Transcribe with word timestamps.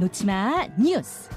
놓치마 0.00 0.66
뉴스. 0.78 1.28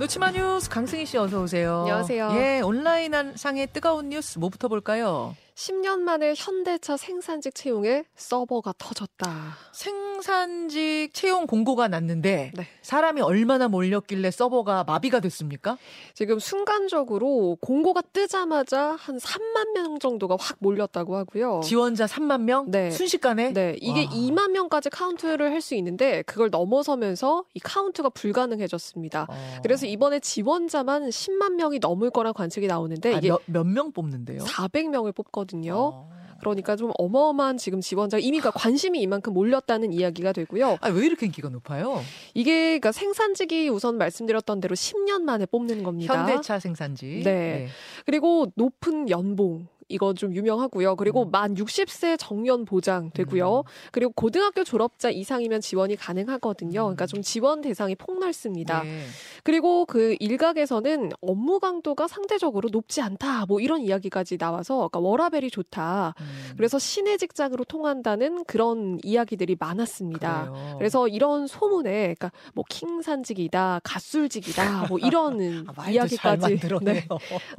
놓치마 0.00 0.32
뉴스 0.32 0.68
강승희 0.68 1.06
씨 1.06 1.16
어서 1.16 1.40
오세요. 1.40 1.82
안녕하세요. 1.82 2.32
예, 2.32 2.60
온라인 2.62 3.12
상의 3.36 3.68
뜨거운 3.72 4.08
뉴스 4.08 4.40
뭐부터 4.40 4.66
볼까요? 4.66 5.36
10년 5.60 6.00
만에 6.00 6.34
현대차 6.36 6.98
생산직 6.98 7.54
채용에 7.54 8.04
서버가 8.14 8.74
터졌다. 8.76 9.56
생산직 9.72 11.14
채용 11.14 11.46
공고가 11.46 11.88
났는데 11.88 12.52
네. 12.54 12.66
사람이 12.82 13.22
얼마나 13.22 13.66
몰렸길래 13.66 14.30
서버가 14.30 14.84
마비가 14.84 15.18
됐습니까? 15.20 15.78
지금 16.12 16.38
순간적으로 16.38 17.56
공고가 17.62 18.02
뜨자마자 18.02 18.96
한 18.98 19.16
3만 19.16 19.72
명 19.72 19.98
정도가 19.98 20.36
확 20.38 20.56
몰렸다고 20.60 21.16
하고요. 21.16 21.62
지원자 21.64 22.04
3만 22.04 22.42
명? 22.42 22.70
네. 22.70 22.90
순식간에? 22.90 23.54
네, 23.54 23.76
이게 23.80 24.04
와. 24.04 24.10
2만 24.10 24.50
명까지 24.50 24.90
카운트를 24.90 25.52
할 25.52 25.56
수 25.66 25.74
있는데 25.76 26.22
그걸 26.22 26.50
넘어서면서 26.50 27.44
이 27.54 27.58
카운트가 27.60 28.10
불가능해졌습니다. 28.10 29.26
어. 29.28 29.34
그래서 29.62 29.86
이번에 29.86 30.20
지원자만 30.20 31.08
10만 31.08 31.54
명이 31.54 31.78
넘을 31.80 32.10
거란 32.10 32.34
관측이 32.34 32.66
나오는데 32.68 33.14
아, 33.14 33.18
이게 33.18 33.32
몇 33.46 33.66
명 33.66 33.90
뽑는데요? 33.90 34.42
400명을 34.44 35.12
뽑거든요. 35.14 35.45
어. 35.76 36.06
그러니까 36.40 36.76
좀 36.76 36.92
어마어마한 36.98 37.56
지금 37.56 37.80
지원자가 37.80 38.20
이미 38.20 38.38
그러니까 38.38 38.58
관심이 38.58 39.00
이만큼 39.00 39.32
몰렸다는 39.32 39.92
이야기가 39.92 40.32
되고요. 40.32 40.78
아, 40.80 40.88
왜 40.88 41.06
이렇게 41.06 41.26
인기가 41.26 41.48
높아요? 41.48 42.02
이게 42.34 42.78
그러니까 42.78 42.92
생산직이 42.92 43.68
우선 43.68 43.96
말씀드렸던 43.98 44.60
대로 44.60 44.74
10년 44.74 45.22
만에 45.22 45.46
뽑는 45.46 45.82
겁니다. 45.82 46.14
현대차 46.14 46.58
생산직. 46.58 47.22
네. 47.24 47.68
그리고 48.04 48.52
높은 48.54 49.08
연봉. 49.08 49.66
이거 49.88 50.12
좀 50.14 50.34
유명하고요. 50.34 50.96
그리고 50.96 51.24
음. 51.24 51.30
만 51.30 51.54
60세 51.54 52.16
정년 52.18 52.64
보장 52.64 53.10
되고요. 53.12 53.58
음. 53.58 53.62
그리고 53.92 54.12
고등학교 54.12 54.64
졸업자 54.64 55.10
이상이면 55.10 55.60
지원이 55.60 55.96
가능하거든요. 55.96 56.82
그러니까 56.82 57.06
좀 57.06 57.22
지원 57.22 57.60
대상이 57.60 57.94
폭넓습니다. 57.94 58.82
네. 58.82 59.02
그리고 59.44 59.86
그 59.86 60.16
일각에서는 60.18 61.10
업무 61.20 61.60
강도가 61.60 62.08
상대적으로 62.08 62.68
높지 62.70 63.00
않다. 63.00 63.46
뭐 63.46 63.60
이런 63.60 63.80
이야기까지 63.80 64.38
나와서 64.38 64.88
그러니까 64.88 65.00
워라벨이 65.00 65.50
좋다. 65.50 66.14
음. 66.18 66.24
그래서 66.56 66.78
시내 66.78 67.16
직장으로 67.16 67.64
통한다는 67.64 68.44
그런 68.44 68.98
이야기들이 69.04 69.56
많았습니다. 69.58 70.50
그래요. 70.50 70.74
그래서 70.78 71.08
이런 71.08 71.46
소문에 71.46 72.14
그러니까 72.14 72.32
뭐 72.54 72.64
킹산직이다, 72.68 73.80
갓술직이다, 73.84 74.86
뭐 74.88 74.98
이런 74.98 75.36
아, 75.76 75.90
이야기까지. 75.90 76.58
네, 76.82 77.06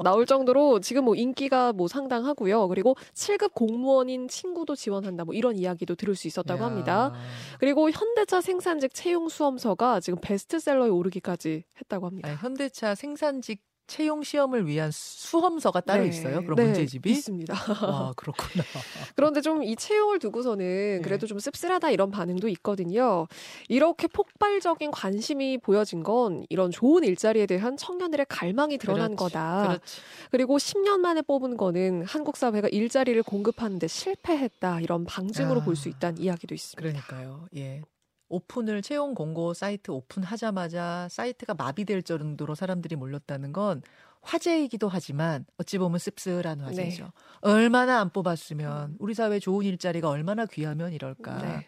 나올 0.03 0.25
정도로 0.25 0.79
지금 0.79 1.05
뭐 1.05 1.15
인기가 1.15 1.71
뭐 1.73 1.87
상당 1.87 2.16
하고요. 2.25 2.67
그리고 2.67 2.95
7급 3.13 3.53
공무원인 3.53 4.27
친구도 4.27 4.75
지원한다, 4.75 5.25
뭐 5.25 5.33
이런 5.33 5.55
이야기도 5.55 5.95
들을 5.95 6.15
수 6.15 6.27
있었다고 6.27 6.63
야. 6.63 6.65
합니다. 6.67 7.13
그리고 7.59 7.89
현대차 7.89 8.41
생산직 8.41 8.93
채용 8.93 9.29
수험서가 9.29 9.99
지금 9.99 10.19
베스트셀러에 10.21 10.89
오르기까지 10.89 11.63
했다고 11.81 12.07
합니다. 12.07 12.29
아니, 12.29 12.37
현대차 12.37 12.95
생산직 12.95 13.61
채용 13.87 14.23
시험을 14.23 14.67
위한 14.67 14.91
수험서가 14.91 15.81
따로 15.81 16.03
네. 16.03 16.09
있어요? 16.09 16.41
그럼 16.43 16.55
네, 16.55 16.63
문제집이? 16.65 17.09
있습니다. 17.09 17.53
와, 17.87 18.13
그렇구나. 18.15 18.63
그런데 19.15 19.41
좀 19.41 19.57
이 19.67 19.75
채용을 19.75 20.19
두고서는 20.19 21.01
그래도 21.03 21.27
좀 21.27 21.39
씁쓸하다 21.39 21.89
이런 21.91 22.09
반응도 22.11 22.47
있거든요. 22.49 23.27
이렇게 23.67 24.07
폭발적인 24.07 24.91
관심이 24.91 25.57
보여진 25.57 26.03
건 26.03 26.45
이런 26.49 26.71
좋은 26.71 27.03
일자리에 27.03 27.45
대한 27.47 27.75
청년들의 27.75 28.27
갈망이 28.29 28.77
드러난 28.77 29.15
그렇지, 29.15 29.33
거다. 29.33 29.67
그렇지. 29.67 30.01
그리고 30.31 30.57
10년 30.57 30.99
만에 30.99 31.21
뽑은 31.21 31.57
거는 31.57 32.05
한국 32.05 32.37
사회가 32.37 32.69
일자리를 32.69 33.21
공급하는데 33.23 33.87
실패했다. 33.87 34.79
이런 34.81 35.05
방증으로 35.05 35.61
아. 35.61 35.63
볼수 35.63 35.89
있다는 35.89 36.21
이야기도 36.21 36.55
있습니다. 36.55 36.81
그러니까요. 36.81 37.47
예. 37.57 37.81
오픈을 38.29 38.81
채용 38.81 39.13
공고 39.13 39.53
사이트 39.53 39.91
오픈하자마자 39.91 41.07
사이트가 41.09 41.53
마비될 41.53 42.03
정도로 42.03 42.55
사람들이 42.55 42.95
몰렸다는 42.95 43.53
건 43.53 43.81
화제이기도 44.21 44.89
하지만 44.89 45.45
어찌 45.57 45.77
보면 45.77 45.99
씁쓸한 45.99 46.59
화제죠. 46.61 47.03
네. 47.03 47.09
얼마나 47.41 47.99
안 48.01 48.09
뽑았으면 48.09 48.95
우리 48.99 49.13
사회 49.13 49.39
좋은 49.39 49.65
일자리가 49.65 50.09
얼마나 50.09 50.45
귀하면 50.45 50.91
이럴까. 50.91 51.41
네. 51.41 51.65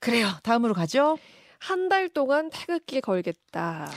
그래요. 0.00 0.28
다음으로 0.42 0.74
가죠. 0.74 1.18
한 1.58 1.88
달 1.88 2.08
동안 2.08 2.50
태극기 2.50 3.00
걸겠다. 3.00 3.90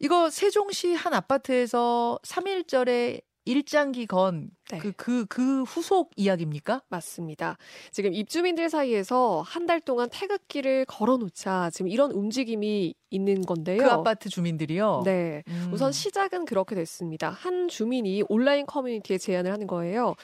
이거 0.00 0.30
세종시 0.30 0.94
한 0.94 1.12
아파트에서 1.12 2.18
3일절에 2.22 3.20
일장기 3.48 4.06
건 4.06 4.50
네. 4.70 4.78
그, 4.78 4.92
그, 4.92 5.24
그 5.26 5.62
후속 5.62 6.10
이야기입니까? 6.16 6.82
맞습니다. 6.88 7.56
지금 7.90 8.12
입주민들 8.12 8.68
사이에서 8.68 9.42
한 9.46 9.68
달 9.68 9.80
동안 9.82 10.08
태극기를 10.10 10.86
걸어놓자 10.86 11.68
지금 11.74 11.88
이런 11.88 12.10
움직임이 12.10 12.94
있는 13.10 13.42
건데요. 13.42 13.78
그 13.82 13.90
아파트 13.90 14.28
주민들이요? 14.30 15.02
네. 15.04 15.42
음. 15.48 15.70
우선 15.72 15.92
시작은 15.92 16.46
그렇게 16.46 16.74
됐습니다. 16.74 17.28
한 17.30 17.68
주민이 17.68 18.24
온라인 18.30 18.64
커뮤니티에 18.64 19.18
제안을 19.18 19.52
하는 19.52 19.66
거예요. 19.66 20.14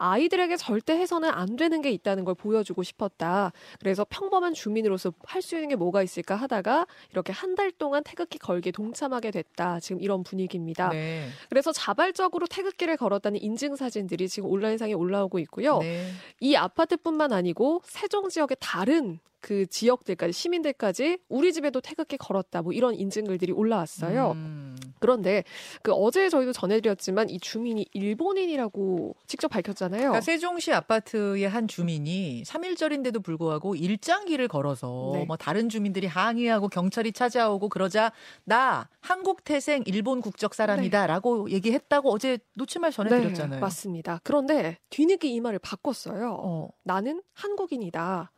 아이들에게 0.00 0.56
절대 0.56 0.94
해서는 0.94 1.28
안 1.28 1.56
되는 1.56 1.82
게 1.82 1.90
있다는 1.90 2.24
걸 2.24 2.34
보여주고 2.34 2.82
싶었다. 2.82 3.52
그래서 3.78 4.06
평범한 4.08 4.54
주민으로서 4.54 5.12
할 5.24 5.42
수 5.42 5.54
있는 5.56 5.68
게 5.68 5.76
뭐가 5.76 6.02
있을까 6.02 6.34
하다가 6.36 6.86
이렇게 7.12 7.32
한 7.32 7.54
달 7.54 7.70
동안 7.72 8.02
태극기 8.04 8.38
걸기에 8.38 8.72
동참하게 8.72 9.30
됐다. 9.32 9.80
지금 9.80 10.00
이런 10.00 10.22
분위기입니다. 10.22 10.88
네. 10.90 11.28
그래서 11.48 11.72
자발적으로 11.72 12.46
태극기를 12.46 12.96
걸었다는 12.96 13.40
인증 13.42 13.76
사진들이 13.76 14.28
지금 14.28 14.48
온라인상에 14.50 14.92
올라오고 14.94 15.38
있고요. 15.40 15.78
네. 15.78 16.10
이 16.40 16.54
아파트뿐만 16.56 17.32
아니고 17.32 17.82
세종 17.84 18.28
지역의 18.28 18.56
다른 18.60 19.18
그 19.40 19.66
지역들까지 19.66 20.32
시민들까지 20.32 21.18
우리 21.28 21.52
집에도 21.52 21.80
태극기 21.80 22.16
걸었다. 22.18 22.62
뭐 22.62 22.72
이런 22.72 22.94
인증글들이 22.94 23.52
올라왔어요. 23.52 24.32
음. 24.32 24.76
그런데 24.98 25.44
그 25.82 25.92
어제 25.92 26.28
저희도 26.28 26.52
전해드렸지만 26.52 27.30
이 27.30 27.38
주민이 27.38 27.86
일본인이라고 27.92 29.14
직접 29.26 29.48
밝혔잖아요. 29.48 30.00
그러니까 30.00 30.20
세종시 30.20 30.72
아파트의 30.72 31.48
한 31.48 31.68
주민이 31.68 32.42
3일절인데도 32.44 33.22
불구하고 33.22 33.74
일장기를 33.74 34.48
걸어서 34.48 35.12
네. 35.14 35.24
뭐 35.24 35.36
다른 35.36 35.68
주민들이 35.68 36.06
항의하고 36.06 36.68
경찰이 36.68 37.12
찾아오고 37.12 37.68
그러자 37.68 38.12
나 38.44 38.88
한국 39.00 39.44
태생 39.44 39.82
일본 39.86 40.20
국적 40.20 40.54
사람이다라고 40.54 41.50
얘기했다고 41.50 42.10
어제 42.10 42.38
놓치말 42.56 42.92
전해드렸잖아요. 42.92 43.56
네, 43.56 43.60
맞습니다. 43.60 44.20
그런데 44.24 44.78
뒤늦게 44.90 45.28
이 45.28 45.40
말을 45.40 45.58
바꿨어요. 45.58 46.36
어. 46.38 46.68
나는 46.82 47.22
한국인이다. 47.34 48.32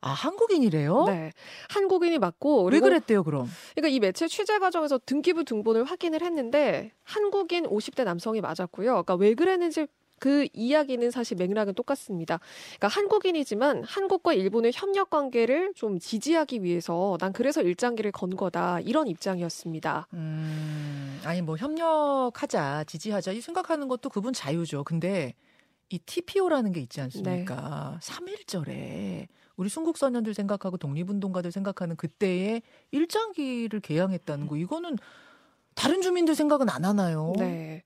아 0.00 0.10
한국인이래요? 0.10 1.04
네, 1.06 1.32
한국인이 1.70 2.18
맞고 2.18 2.66
왜 2.66 2.80
그랬대요 2.80 3.24
그럼? 3.24 3.48
그러니까 3.74 3.94
이 3.94 3.98
매체 3.98 4.28
취재 4.28 4.58
과정에서 4.58 4.98
등기부 5.04 5.44
등본을 5.44 5.84
확인을 5.84 6.22
했는데 6.22 6.92
한국인 7.02 7.64
50대 7.64 8.04
남성이 8.04 8.40
맞았고요. 8.40 8.90
그러니까 8.90 9.14
왜 9.14 9.34
그랬는지 9.34 9.86
그 10.18 10.46
이야기는 10.52 11.10
사실 11.10 11.36
맥락은 11.36 11.74
똑같습니다. 11.74 12.40
그러니까 12.78 12.88
한국인이지만 12.88 13.84
한국과 13.84 14.32
일본의 14.32 14.72
협력 14.74 15.10
관계를 15.10 15.72
좀 15.74 15.98
지지하기 15.98 16.62
위해서 16.62 17.18
난 17.20 17.32
그래서 17.32 17.62
일장기를 17.62 18.12
건 18.12 18.34
거다 18.36 18.80
이런 18.80 19.08
입장이었습니다. 19.08 20.08
음, 20.14 21.20
아니 21.24 21.42
뭐 21.42 21.56
협력하자, 21.56 22.84
지지하자 22.84 23.32
이 23.32 23.40
생각하는 23.40 23.88
것도 23.88 24.08
그분 24.08 24.32
자유죠. 24.32 24.84
근데 24.84 25.34
이 25.88 25.98
TPO라는 25.98 26.72
게 26.72 26.80
있지 26.80 27.00
않습니까? 27.00 27.98
삼일절에 28.02 29.28
우리 29.56 29.68
순국 29.68 29.96
선녀들 29.96 30.34
생각하고 30.34 30.76
독립운동가들 30.76 31.52
생각하는 31.52 31.96
그때의 31.96 32.62
일장기를 32.90 33.80
개항했다는 33.80 34.48
거 34.48 34.56
이거는 34.56 34.96
다른 35.76 36.00
주민들 36.00 36.34
생각은 36.34 36.68
안 36.70 36.84
하나요? 36.84 37.34
네. 37.38 37.84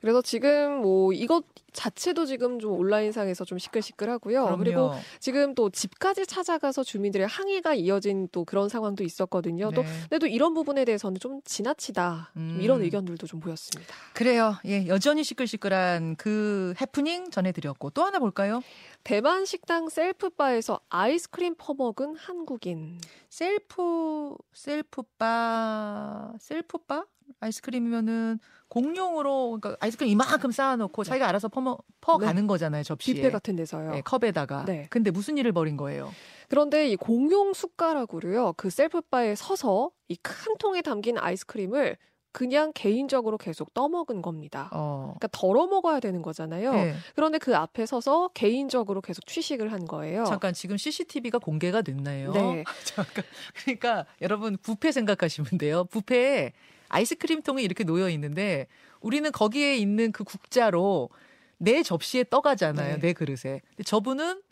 그래서 0.00 0.22
지금 0.22 0.82
뭐 0.82 1.12
이것 1.12 1.44
자체도 1.72 2.26
지금 2.26 2.58
좀 2.58 2.72
온라인상에서 2.72 3.44
좀 3.44 3.58
시끌시끌하고요. 3.58 4.44
그럼요. 4.44 4.58
그리고 4.58 4.92
지금 5.20 5.54
또 5.54 5.70
집까지 5.70 6.26
찾아가서 6.26 6.84
주민들의 6.84 7.26
항의가 7.26 7.74
이어진 7.74 8.28
또 8.30 8.44
그런 8.44 8.68
상황도 8.68 9.04
있었거든요. 9.04 9.70
또 9.72 9.82
네. 9.82 9.88
근데 10.02 10.18
또 10.18 10.26
이런 10.26 10.52
부분에 10.52 10.84
대해서는 10.84 11.18
좀 11.18 11.40
지나치다 11.44 12.30
좀 12.34 12.42
음. 12.42 12.58
이런 12.60 12.82
의견들도 12.82 13.26
좀 13.26 13.40
보였습니다. 13.40 13.94
그래요. 14.12 14.56
예, 14.66 14.86
여전히 14.86 15.24
시끌시끌한 15.24 16.16
그 16.16 16.74
해프닝 16.80 17.30
전해드렸고 17.30 17.90
또 17.90 18.04
하나 18.04 18.18
볼까요? 18.18 18.62
대만 19.02 19.46
식당 19.46 19.88
셀프바에서 19.88 20.80
아이스크림 20.90 21.54
퍼먹은 21.56 22.16
한국인. 22.16 23.00
셀프 23.30 24.34
셀프바 24.52 26.34
셀프바 26.38 27.04
아이스크림이면은 27.40 28.38
공용으로 28.68 29.58
그러니까 29.60 29.76
아이스크림 29.84 30.10
이만큼 30.10 30.50
쌓아놓고 30.52 31.04
자기가 31.04 31.28
알아서 31.28 31.48
퍼, 31.48 31.78
퍼 32.00 32.18
네. 32.18 32.26
가는 32.26 32.46
거잖아요 32.46 32.82
접시에 32.82 33.14
뷔페 33.14 33.30
같은 33.30 33.56
데서요. 33.56 33.92
예, 33.96 34.00
컵에다가 34.02 34.64
네. 34.64 34.86
근데 34.90 35.10
무슨 35.10 35.38
일을 35.38 35.52
벌인 35.52 35.76
거예요? 35.76 36.12
그런데 36.48 36.88
이 36.88 36.96
공용 36.96 37.52
숟가락으로요. 37.52 38.54
그 38.56 38.70
셀프바에 38.70 39.34
서서 39.34 39.90
이 40.08 40.16
큰 40.22 40.56
통에 40.58 40.82
담긴 40.82 41.18
아이스크림을 41.18 41.96
그냥 42.32 42.70
개인적으로 42.76 43.36
계속 43.38 43.74
떠먹은 43.74 44.22
겁니다. 44.22 44.68
어. 44.72 45.14
그러니까 45.18 45.28
덜어 45.32 45.66
먹어야 45.66 45.98
되는 45.98 46.22
거잖아요. 46.22 46.72
네. 46.72 46.94
그런데 47.16 47.38
그 47.38 47.56
앞에 47.56 47.86
서서 47.86 48.28
개인적으로 48.34 49.00
계속 49.00 49.26
취식을 49.26 49.72
한 49.72 49.84
거예요. 49.84 50.24
잠깐 50.26 50.52
지금 50.54 50.76
CCTV가 50.76 51.38
공개가 51.38 51.82
됐나요? 51.82 52.30
네. 52.32 52.62
잠깐 52.84 53.24
그러니까 53.64 54.06
여러분 54.20 54.56
부페 54.62 54.92
생각하시면 54.92 55.58
돼요. 55.58 55.84
부페에 55.90 56.52
아이스크림 56.90 57.42
통이 57.42 57.62
이렇게 57.62 57.84
놓여 57.84 58.10
있는데 58.10 58.66
우리는 59.00 59.30
거기에 59.32 59.76
있는 59.76 60.12
그 60.12 60.24
국자로 60.24 61.08
내 61.56 61.82
접시에 61.82 62.24
떠가잖아요. 62.24 62.94
네. 62.96 63.00
내 63.00 63.12
그릇에. 63.12 63.60
근데 63.70 63.82
저분은 63.84 64.42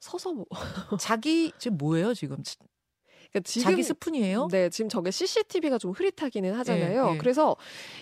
서서 0.00 0.32
뭐 0.32 0.46
자기 1.00 1.52
지금 1.58 1.76
뭐예요 1.78 2.14
지금 2.14 2.42
그러니까 3.30 3.40
지금, 3.44 3.62
자기 3.70 3.82
스푼이에요? 3.82 4.48
네, 4.50 4.70
지금 4.70 4.88
저게 4.88 5.10
CCTV가 5.10 5.78
좀 5.78 5.90
흐릿하기는 5.90 6.54
하잖아요. 6.54 7.06
네, 7.06 7.12
네. 7.12 7.18
그래서 7.18 7.56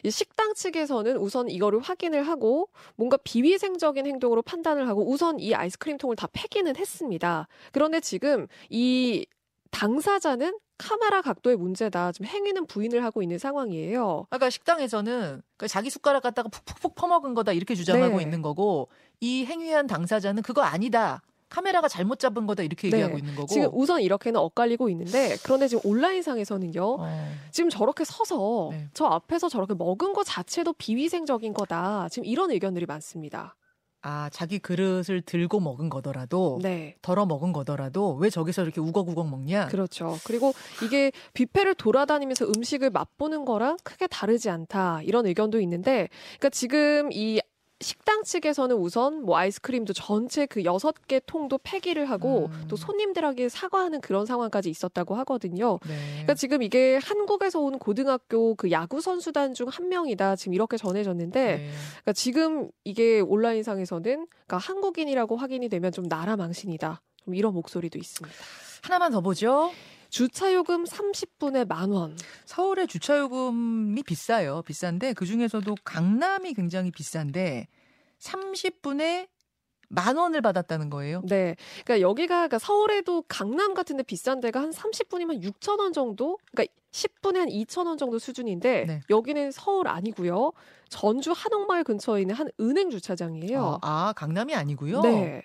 이 0.04 0.10
식당 0.10 0.54
측에서는 0.54 1.16
우선 1.16 1.48
이거를 1.48 1.80
확인을 1.80 2.22
하고 2.22 2.68
뭔가 2.94 3.16
비위생적인 3.16 4.06
행동으로 4.06 4.42
판단을 4.42 4.88
하고 4.88 5.08
우선 5.08 5.40
이 5.40 5.52
아이스크림 5.54 5.98
통을 5.98 6.14
다 6.14 6.28
폐기는 6.32 6.74
했습니다. 6.76 7.48
그런데 7.72 8.00
지금 8.00 8.46
이 8.70 9.26
당사자는 9.72 10.56
카메라 10.78 11.22
각도의 11.22 11.56
문제다. 11.56 12.12
지금 12.12 12.26
행위는 12.26 12.66
부인을 12.66 13.02
하고 13.04 13.22
있는 13.22 13.38
상황이에요. 13.38 14.26
그러니까 14.28 14.50
식당에서는 14.50 15.12
그러니까 15.56 15.68
자기 15.68 15.90
숟가락 15.90 16.22
갖다가 16.22 16.48
푹푹푹 16.48 16.94
퍼먹은 16.94 17.34
거다 17.34 17.52
이렇게 17.52 17.74
주장하고 17.74 18.18
네. 18.18 18.22
있는 18.22 18.42
거고 18.42 18.88
이 19.20 19.44
행위한 19.46 19.86
당사자는 19.86 20.42
그거 20.42 20.62
아니다. 20.62 21.22
카메라가 21.48 21.88
잘못 21.88 22.18
잡은 22.18 22.46
거다 22.46 22.62
이렇게 22.62 22.90
네. 22.90 22.96
얘기하고 22.96 23.18
있는 23.18 23.34
거고 23.34 23.46
지금 23.46 23.70
우선 23.72 24.02
이렇게는 24.02 24.38
엇갈리고 24.40 24.88
있는데 24.90 25.36
그런데 25.44 25.68
지금 25.68 25.88
온라인상에서는요 25.88 26.96
어. 26.98 27.32
지금 27.52 27.70
저렇게 27.70 28.04
서서 28.04 28.70
네. 28.72 28.88
저 28.92 29.06
앞에서 29.06 29.48
저렇게 29.48 29.74
먹은 29.74 30.12
거 30.12 30.24
자체도 30.24 30.74
비위생적인 30.74 31.54
거다 31.54 32.08
지금 32.10 32.26
이런 32.26 32.50
의견들이 32.50 32.86
많습니다. 32.86 33.54
아 34.08 34.30
자기 34.30 34.60
그릇을 34.60 35.20
들고 35.20 35.58
먹은 35.58 35.90
거더라도 35.90 36.60
네. 36.62 36.94
덜어 37.02 37.26
먹은 37.26 37.52
거더라도 37.52 38.14
왜 38.14 38.30
저기서 38.30 38.62
이렇게 38.62 38.80
우걱우걱 38.80 39.28
먹냐? 39.28 39.66
그렇죠. 39.66 40.16
그리고 40.24 40.54
이게 40.84 41.10
뷔페를 41.34 41.74
돌아다니면서 41.74 42.46
음식을 42.46 42.90
맛보는 42.90 43.44
거랑 43.44 43.78
크게 43.82 44.06
다르지 44.06 44.48
않다 44.48 45.02
이런 45.02 45.26
의견도 45.26 45.58
있는데 45.60 46.08
그러니까 46.38 46.50
지금 46.50 47.10
이 47.10 47.40
식당 47.80 48.24
측에서는 48.24 48.74
우선 48.76 49.22
뭐 49.22 49.36
아이스크림도 49.36 49.92
전체 49.92 50.46
그 50.46 50.64
여섯 50.64 50.94
개 51.06 51.20
통도 51.26 51.58
폐기를 51.62 52.08
하고 52.08 52.46
음. 52.50 52.64
또 52.68 52.76
손님들에게 52.76 53.48
사과하는 53.50 54.00
그런 54.00 54.24
상황까지 54.24 54.70
있었다고 54.70 55.14
하거든요. 55.16 55.78
네. 55.86 55.96
그러니까 56.12 56.34
지금 56.34 56.62
이게 56.62 56.98
한국에서 57.02 57.60
온 57.60 57.78
고등학교 57.78 58.54
그 58.54 58.70
야구 58.70 59.00
선수단 59.00 59.52
중 59.52 59.66
한 59.68 59.88
명이다 59.88 60.36
지금 60.36 60.54
이렇게 60.54 60.76
전해졌는데 60.76 61.44
네. 61.56 61.70
그러니까 61.90 62.12
지금 62.14 62.70
이게 62.84 63.20
온라인상에서는 63.20 64.26
그러니까 64.26 64.56
한국인이라고 64.58 65.36
확인이 65.36 65.68
되면 65.68 65.92
좀 65.92 66.08
나라 66.08 66.36
망신이다. 66.36 67.02
좀 67.24 67.34
이런 67.34 67.52
목소리도 67.52 67.98
있습니다. 67.98 68.36
하나만 68.82 69.10
더 69.12 69.20
보죠. 69.20 69.72
주차요금 70.10 70.84
30분에 70.84 71.66
만 71.66 71.90
원. 71.90 72.16
서울의 72.44 72.86
주차요금이 72.86 74.02
비싸요. 74.02 74.62
비싼데 74.62 75.12
그 75.14 75.26
중에서도 75.26 75.74
강남이 75.84 76.54
굉장히 76.54 76.90
비싼데 76.90 77.68
30분에 78.18 79.28
만 79.88 80.16
원을 80.16 80.40
받았다는 80.40 80.90
거예요. 80.90 81.22
네. 81.24 81.56
그러니까 81.84 82.00
여기가 82.00 82.34
그러니까 82.34 82.58
서울에도 82.58 83.22
강남 83.28 83.74
같은 83.74 83.96
데 83.96 84.02
비싼 84.02 84.40
데가 84.40 84.60
한 84.60 84.70
30분이면 84.70 85.42
6천 85.42 85.78
원 85.78 85.92
정도? 85.92 86.38
그러니까 86.50 86.72
10분에 86.90 87.36
한 87.36 87.48
2천 87.48 87.86
원 87.86 87.98
정도 87.98 88.18
수준인데 88.18 88.84
네. 88.86 89.00
여기는 89.10 89.50
서울 89.52 89.86
아니고요. 89.86 90.52
전주 90.88 91.32
한옥마을 91.32 91.84
근처에 91.84 92.22
있는 92.22 92.34
한 92.34 92.48
은행 92.58 92.90
주차장이에요. 92.90 93.78
아, 93.82 94.08
아 94.08 94.12
강남이 94.14 94.54
아니고요. 94.54 95.00
네. 95.02 95.42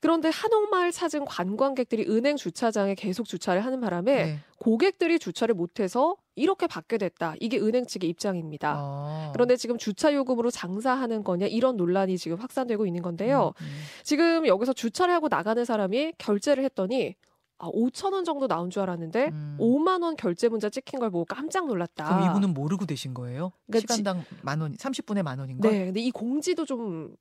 그런데 0.00 0.28
한옥마을 0.28 0.92
찾은 0.92 1.24
관광객들이 1.24 2.06
은행 2.08 2.36
주차장에 2.36 2.94
계속 2.94 3.26
주차를 3.26 3.64
하는 3.64 3.80
바람에 3.80 4.24
네. 4.24 4.38
고객들이 4.58 5.18
주차를 5.18 5.54
못해서 5.54 6.16
이렇게 6.36 6.66
받게 6.66 6.98
됐다. 6.98 7.34
이게 7.40 7.58
은행 7.58 7.86
측의 7.86 8.10
입장입니다. 8.10 8.74
아. 8.76 9.30
그런데 9.32 9.56
지금 9.56 9.78
주차 9.78 10.12
요금으로 10.12 10.50
장사하는 10.50 11.22
거냐 11.24 11.46
이런 11.46 11.76
논란이 11.76 12.18
지금 12.18 12.38
확산되고 12.38 12.86
있는 12.86 13.02
건데요. 13.02 13.52
음, 13.60 13.64
음. 13.64 13.82
지금 14.02 14.46
여기서 14.46 14.72
주차를 14.72 15.14
하고 15.14 15.28
나가는 15.28 15.64
사람이 15.64 16.14
결제를 16.18 16.64
했더니 16.64 17.14
아, 17.58 17.68
5천 17.68 18.12
원 18.12 18.24
정도 18.24 18.48
나온 18.48 18.68
줄 18.68 18.82
알았는데 18.82 19.28
음. 19.28 19.56
5만 19.60 20.02
원 20.02 20.16
결제 20.16 20.48
문자 20.48 20.68
찍힌 20.68 20.98
걸 20.98 21.10
보고 21.10 21.24
깜짝 21.24 21.66
놀랐다. 21.66 22.04
그럼 22.04 22.30
이분은 22.30 22.52
모르고 22.52 22.84
되신 22.84 23.14
거예요? 23.14 23.52
그러니까 23.66 23.94
시간당 23.94 24.24
만 24.42 24.60
원, 24.60 24.74
30분에 24.74 25.22
만 25.22 25.38
원인가? 25.38 25.70
네, 25.70 25.86
근데 25.86 26.00
이 26.00 26.10
공지도 26.10 26.64
좀 26.64 27.14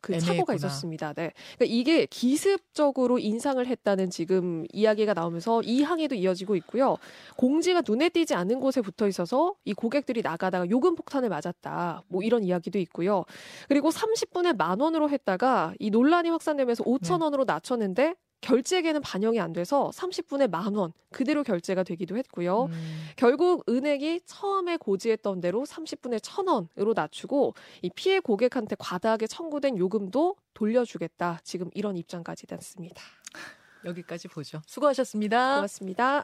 그 0.00 0.18
착오가 0.18 0.54
있었습니다. 0.54 1.12
네. 1.12 1.32
그러니까 1.56 1.74
이게 1.76 2.06
기습적으로 2.06 3.18
인상을 3.18 3.64
했다는 3.66 4.10
지금 4.10 4.64
이야기가 4.72 5.14
나오면서 5.14 5.62
이 5.62 5.82
항의도 5.82 6.14
이어지고 6.14 6.56
있고요. 6.56 6.96
공지가 7.36 7.82
눈에 7.86 8.08
띄지 8.08 8.34
않는 8.34 8.60
곳에 8.60 8.80
붙어 8.80 9.08
있어서 9.08 9.54
이 9.64 9.72
고객들이 9.74 10.22
나가다가 10.22 10.68
요금 10.70 10.94
폭탄을 10.94 11.28
맞았다. 11.28 12.04
뭐 12.08 12.22
이런 12.22 12.42
이야기도 12.44 12.78
있고요. 12.78 13.24
그리고 13.68 13.90
30분에 13.90 14.56
만 14.56 14.80
원으로 14.80 15.10
했다가 15.10 15.74
이 15.78 15.90
논란이 15.90 16.30
확산되면서 16.30 16.84
5천 16.84 17.22
원으로 17.22 17.44
낮췄는데 17.44 18.14
결제액에는 18.42 19.00
반영이 19.00 19.40
안 19.40 19.52
돼서 19.54 19.90
30분에 19.94 20.50
만 20.50 20.74
원 20.74 20.92
그대로 21.10 21.42
결제가 21.42 21.82
되기도 21.82 22.16
했고요. 22.16 22.64
음. 22.64 23.08
결국 23.16 23.64
은행이 23.68 24.20
처음에 24.26 24.76
고지했던 24.76 25.40
대로 25.40 25.64
30분에 25.64 26.18
천 26.22 26.48
원으로 26.48 26.92
낮추고 26.94 27.54
이 27.82 27.90
피해 27.94 28.20
고객한테 28.20 28.76
과다하게 28.78 29.26
청구된 29.26 29.78
요금도 29.78 30.36
돌려주겠다. 30.54 31.40
지금 31.44 31.70
이런 31.74 31.96
입장까지 31.96 32.46
났습니다. 32.48 33.02
여기까지 33.84 34.28
보죠. 34.28 34.60
수고하셨습니다. 34.66 35.56
고맙습니다. 35.56 36.20